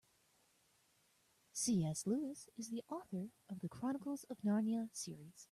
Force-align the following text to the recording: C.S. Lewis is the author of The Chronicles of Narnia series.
C.S. 1.53 2.07
Lewis 2.07 2.49
is 2.57 2.69
the 2.71 2.83
author 2.89 3.29
of 3.49 3.59
The 3.59 3.69
Chronicles 3.69 4.25
of 4.31 4.37
Narnia 4.43 4.89
series. 4.93 5.35